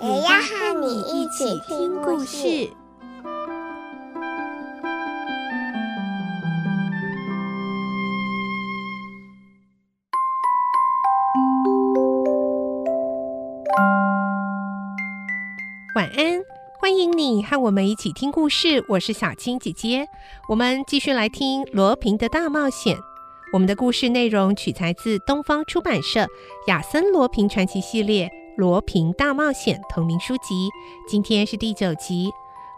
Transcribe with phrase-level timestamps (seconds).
[0.00, 2.70] 也要和你一起听故事。
[15.96, 16.40] 晚安，
[16.78, 18.84] 欢迎你和我们一起听故事。
[18.88, 20.06] 我是小青姐姐，
[20.48, 22.96] 我们继续来听罗平的大冒险。
[23.52, 26.20] 我们的故事内容取材自东方出版社
[26.68, 30.68] 《亚森罗平传奇》系列《罗平大冒险》同名书籍。
[31.06, 32.28] 今天是第九集，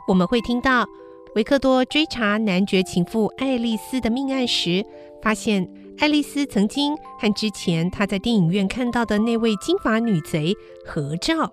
[0.06, 0.86] 我们会听到
[1.34, 4.84] 维克多追查男爵情妇爱丽丝的命案时，
[5.22, 11.50] 发现爱丽丝曾经和之前他在电影院看到的那位金发女贼合照。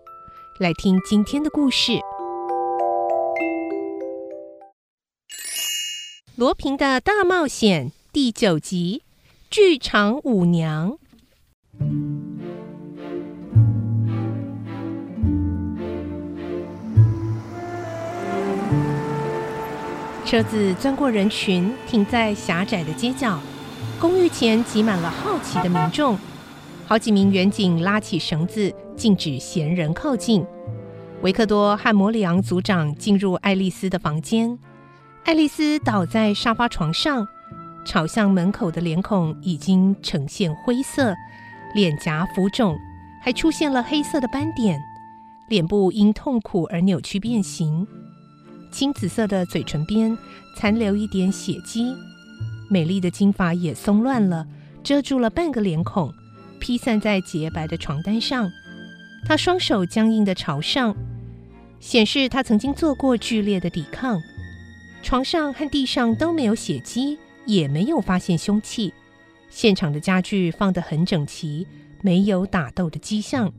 [0.60, 1.94] 来听今天的故事，
[6.36, 9.04] 《罗平的大冒险》第九集
[9.50, 10.98] 《剧场舞娘》。
[20.28, 23.40] 车子钻过人群，停在狭窄的街角。
[23.98, 26.18] 公寓前挤满了好奇的民众。
[26.86, 30.46] 好几名远警拉起绳子，禁止闲人靠近。
[31.22, 34.60] 维克多和摩里昂组长进入爱丽丝的房间。
[35.24, 37.26] 爱丽丝倒在沙发床上，
[37.86, 41.16] 朝向门口的脸孔已经呈现灰色，
[41.74, 42.78] 脸颊浮肿，
[43.24, 44.78] 还出现了黑色的斑点，
[45.48, 47.88] 脸部因痛苦而扭曲变形。
[48.72, 50.18] 青紫色的嘴唇边
[50.56, 51.96] 残留一点血迹，
[52.70, 54.48] 美丽的金发也松乱了，
[54.84, 56.14] 遮住了半个脸孔。
[56.60, 58.52] 披散在洁白的床单上，
[59.26, 60.96] 他双手僵硬地朝上，
[61.80, 64.20] 显示他曾经做过剧烈的抵抗。
[65.04, 68.94] 床上和地上都没有血迹，也没有发现凶器。
[69.50, 71.66] 现场的家具放得很整齐，
[72.02, 73.54] 没有打斗的迹象。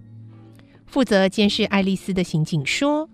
[0.87, 3.09] 负责监视爱丽丝的刑警说：“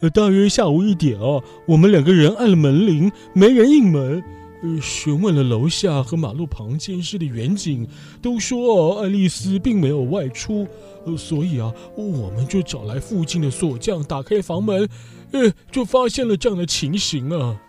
[0.00, 4.22] 呃，大约下午一点啊，我们两个人按了门铃，没人应门。”
[4.64, 7.86] 呃询问了楼下和马路旁监视的远景，
[8.22, 10.66] 都说啊爱丽丝并没有外出，
[11.04, 14.88] 呃所以啊，我们就找来附近的锁匠打开房门，
[15.32, 17.60] 呃，就发现了这样的情形啊。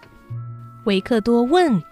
[0.85, 1.83] 维克多问：“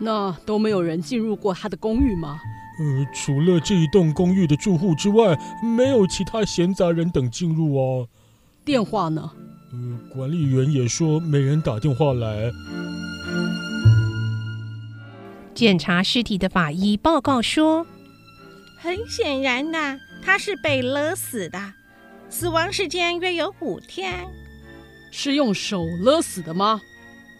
[0.00, 2.40] 那都没有人进入过他的公寓吗？”
[2.80, 5.38] 呃，除了这一栋公寓的住户之外，
[5.76, 8.06] 没有其他闲杂人等进入啊。
[8.64, 9.30] 电话呢？
[9.72, 12.52] 呃，管理员也说没人打电话来。
[15.54, 17.86] 检查尸体的法医报告说
[18.78, 21.58] ：“很显然呐，他是被勒死的，
[22.28, 24.26] 死亡时间约有五天。
[25.10, 26.80] 是用手勒死的吗？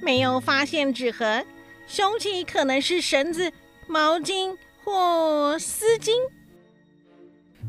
[0.02, 1.46] 没有发现指痕，
[1.86, 3.52] 凶器可能是绳子、
[3.86, 6.10] 毛巾或丝巾。”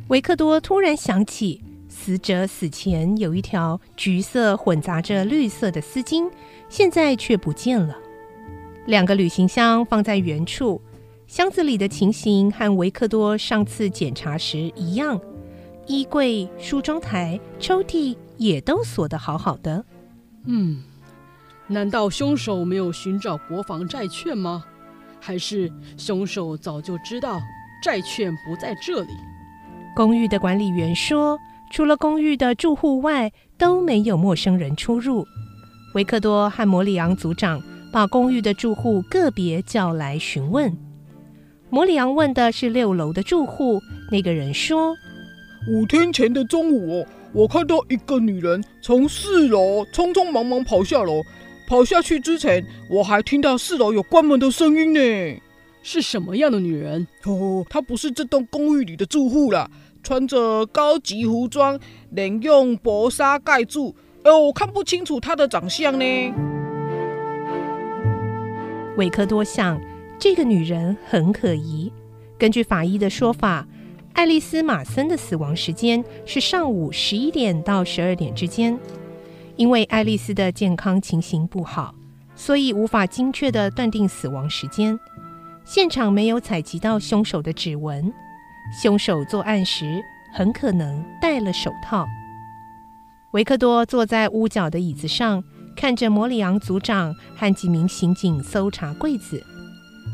[0.09, 1.63] 维克多突然想起，
[2.03, 6.29] 死者死前有一条橘色混杂着绿色的丝巾，
[6.67, 7.97] 现在却不见了。
[8.87, 10.81] 两个旅行箱放在原处，
[11.27, 15.17] 箱子里的情形和维克多上次检查时一样，
[15.87, 19.85] 衣柜、梳妆台、抽屉也都锁得好好的。
[20.45, 20.83] 嗯，
[21.67, 24.65] 难道凶手没有寻找国防债券吗？
[25.21, 27.39] 还是凶手早就知道
[27.81, 29.13] 债券不在这里？
[29.95, 31.39] 公寓的管理员说，
[31.73, 35.25] 除了公寓的住户外，都没有陌生人出入。
[35.95, 37.61] 维克多和摩里昂组长。
[37.91, 40.75] 把公寓的住户个别叫来询问。
[41.69, 43.79] 摩里昂问的是六楼的住户，
[44.09, 44.95] 那个人说
[45.69, 51.21] ：“五天前的中午，我看到一个女人从四楼匆匆忙忙跑下楼，
[51.67, 54.99] 跑下去之前，我还听到四楼有关门的声音呢。
[55.83, 57.05] 是什么样的女人？
[57.25, 59.69] 哦，她不是这栋公寓里的住户啦，
[60.03, 61.79] 穿着高级服装，
[62.11, 66.05] 脸用薄纱盖住，哦，我看不清楚她的长相呢。”
[68.97, 69.81] 维克多想，
[70.19, 71.91] 这个女人很可疑。
[72.37, 73.67] 根据法医的说法，
[74.13, 78.77] 爱丽丝·马森的死亡时间是上午十一点到十二点之间。
[79.55, 81.95] 因为爱丽丝的健康情形不好，
[82.35, 84.99] 所以无法精确地断定死亡时间。
[85.63, 88.11] 现场没有采集到凶手的指纹，
[88.81, 90.01] 凶手作案时
[90.33, 92.07] 很可能戴了手套。
[93.31, 95.43] 维克多坐在屋角的椅子上，
[95.75, 99.43] 看着摩里昂组长和几名刑警搜查柜子。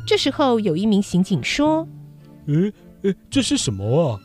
[0.05, 1.87] 这时候，有一名刑警说
[2.47, 2.71] ：“诶
[3.03, 4.19] 诶，这是什么啊？”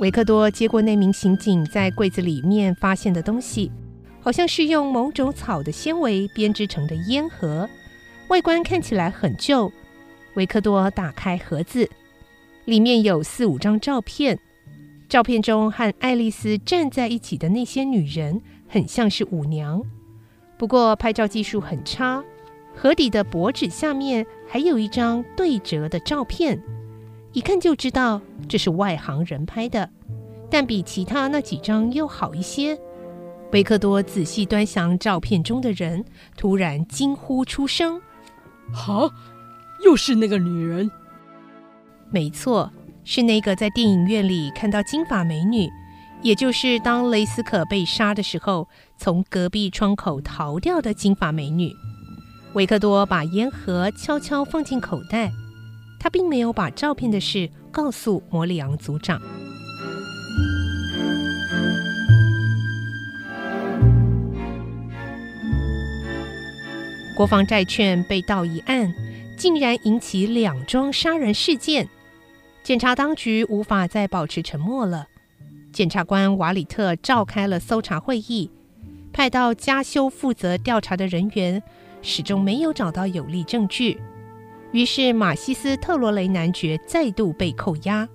[0.00, 3.70] 维克多接过那名刑警在柜子里面发现的东西，
[4.20, 7.68] 好像是用某种草的纤维编织成的烟盒，
[8.28, 9.70] 外观看起来很旧。
[10.34, 11.88] 维克多打开盒子，
[12.64, 14.38] 里面有四五张照片，
[15.08, 19.82] 照片中和爱丽丝站在一起的那些女人很像是舞娘，
[20.56, 22.24] 不过拍照技术很差。
[22.74, 26.60] 盒底的薄纸下面还有一张对折的照片。
[27.32, 29.88] 一看就知道这是外行人拍的，
[30.50, 32.78] 但比其他那几张又好一些。
[33.52, 36.04] 维克多仔细端详照片中的人，
[36.36, 38.00] 突然惊呼出声
[38.74, 39.08] ：“哈，
[39.84, 40.90] 又是那个女人！
[42.10, 42.72] 没错，
[43.04, 45.68] 是那个在电影院里看到金发美女，
[46.22, 51.72] 也就是当雷斯可被杀的时候，从隔壁窗口逃掉的金发美女。”
[52.54, 55.30] 维克多把烟盒悄悄放进口袋。
[55.98, 59.18] 他并没有把照片的事告诉摩里昂组长。
[67.16, 68.92] 国防债券被盗一案，
[69.38, 71.88] 竟然引起两桩杀人事件。
[72.64, 75.06] 检察当局无法再保持沉默了。
[75.70, 78.50] 检察官瓦里特召开了搜查会议，
[79.12, 81.62] 派到加修负责调查的人员，
[82.00, 84.00] 始终没有找到有力证据。
[84.72, 88.08] 于是，马西斯特罗雷男爵再度被扣押。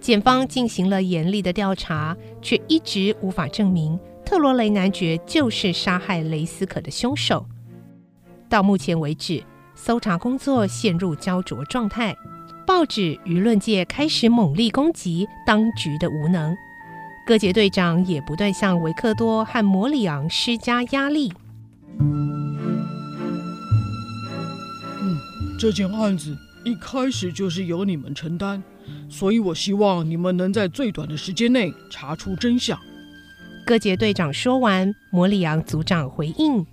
[0.00, 7.46] 检方进行了严厉的调查，却一直无法证明特罗雷男爵就是杀害雷斯可的凶手。
[8.48, 9.40] 到目前为止，
[9.76, 12.16] 搜查工作陷入胶着状态，
[12.68, 16.54] 报纸、舆论界开始猛力攻击当局的无能。
[17.26, 21.32] 戈杰队长也不断向维克多和摩里昂施加压力。
[21.98, 22.58] 嗯
[25.58, 28.62] 这件案子一开始就是由你们承担，
[29.08, 32.78] 所以我希望你们能在最短的时间内查出真相。
[33.64, 36.66] 戈杰队长说完，摩里昂组长回应：“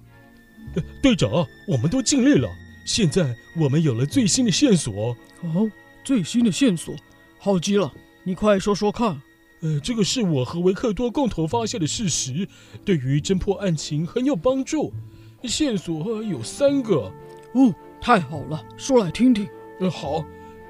[1.01, 1.31] 队长，
[1.69, 2.49] 我们都尽力了。
[2.85, 5.15] 现在我们有了最新的线索。
[5.41, 5.71] 哦，
[6.05, 6.95] 最新的线索，
[7.39, 7.91] 好极了！
[8.23, 9.19] 你快说说看。
[9.61, 12.47] 呃，这个是我和维克多共同发现的事实，
[12.85, 14.93] 对于侦破案情很有帮助。
[15.45, 17.11] 线索有三个。
[17.55, 19.47] 哦。”太好了，说来听听。
[19.79, 20.23] 嗯，好。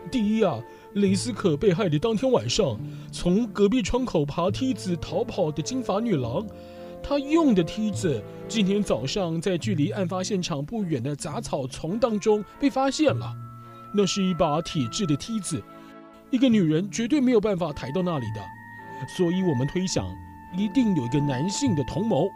[0.09, 0.57] 第一啊，
[0.93, 2.79] 雷斯可被害的当天晚上，
[3.11, 6.47] 从隔壁窗口爬梯子逃跑的金发女郎，
[7.03, 13.33] 她用的梯子今天早上在距离案发现场不远的杂草丛当中被发现了。
[13.95, 15.61] 那是一把铁制的梯子，
[16.31, 18.41] 一个女人绝对没有办法抬到那里的，
[19.15, 20.05] 所以我们推想，
[20.57, 22.27] 一定有一个男性的同谋。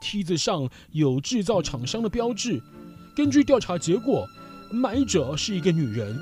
[0.00, 2.60] 梯子上有制造厂商的标志。
[3.16, 4.26] 根据调查结果，
[4.70, 6.16] 买者是一个女人。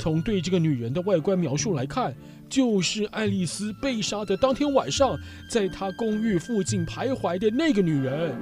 [0.00, 2.14] 从对这个女人的外观描述来看，
[2.48, 5.16] 就是爱丽丝被杀的当天晚上，
[5.48, 8.34] 在她公寓附近徘徊的那个女人。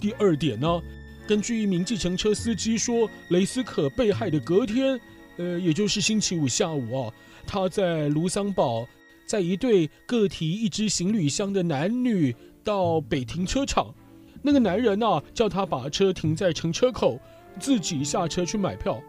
[0.00, 0.80] 第二点呢，
[1.30, 5.00] 根据一名计程车司机说，雷斯可被害的隔天，
[5.36, 7.12] 呃，也就是星期五下午啊，
[7.46, 8.84] 他在卢桑堡，
[9.26, 12.34] 载一对各提一只行李箱的男女
[12.64, 13.94] 到北停车场。
[14.42, 17.16] 那个男人呢，叫他把车停在乘车口，
[17.60, 19.00] 自己下车去买票。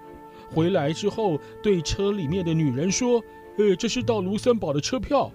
[0.51, 3.19] 回来之后，对车里面的女人说
[3.57, 5.31] ：“呃，这是到卢森堡的车票。”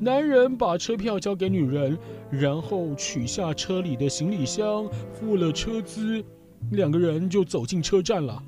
[0.00, 1.98] 男人把车票交给女人，
[2.30, 6.24] 然后取下车里的行李箱，付了车资，
[6.70, 8.42] 两个人就走进车站了。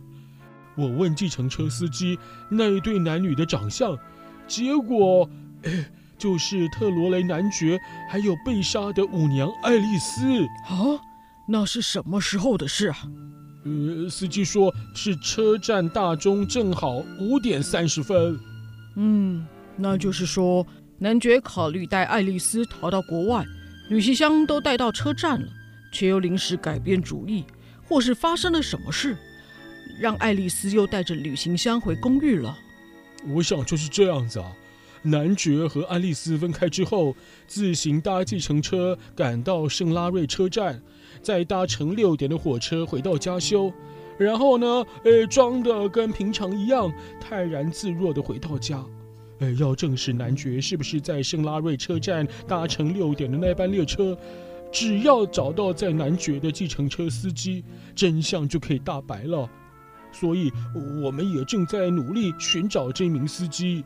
[0.77, 2.19] 我问计程车司机
[2.51, 3.97] 那一对男女的长相，
[4.47, 5.29] 结果，
[5.63, 5.91] 哎。
[6.19, 7.79] 就是特罗雷男爵，
[8.11, 10.99] 还有被杀的舞娘爱丽丝啊！
[11.47, 12.97] 那是什么时候的事啊？
[13.65, 18.37] 呃，司机说是车站大钟正好五点三十分。
[18.97, 20.67] 嗯，那就是说
[21.01, 23.47] 男爵考虑带爱丽丝逃到国外，
[23.89, 25.47] 旅行箱都带到车站了，
[25.93, 27.45] 却又临时改变主意，
[27.87, 29.17] 或是发生了什么事，
[30.01, 32.59] 让爱丽丝又带着旅行箱回公寓了。
[33.29, 34.53] 我想就是这样子啊。
[35.03, 37.15] 男爵和爱丽丝分开之后，
[37.47, 40.83] 自行搭计程车赶到圣拉瑞车站，
[41.23, 43.73] 再搭乘六点的火车回到家修，
[44.19, 48.85] 然后呢，呃，装的跟平常一样，泰然自若的回到家。
[49.41, 54.17] 呃，要证实男爵是不是在圣拉瑞车站搭乘六点的那班列车，
[54.73, 57.65] 只要找到在男爵的计程车司机，
[57.95, 59.49] 真相就可以大白了。
[60.11, 60.51] 所以，
[61.03, 63.85] 我们也正在努力寻找这名司机。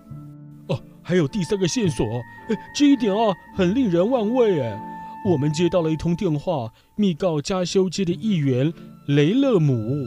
[0.69, 2.07] 哦，还有第三个线索，
[2.49, 4.81] 哎，这一点啊很令人万味哎。
[5.29, 8.73] 我们接到了一通电话，密告加修街的议员
[9.07, 10.07] 雷勒姆。